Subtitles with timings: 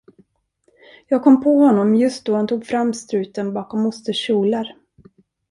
[1.07, 4.75] Jag kom på honom just då han tog fram struten bakom mosters kjolar.